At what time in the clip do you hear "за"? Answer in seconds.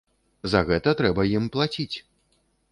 0.53-0.61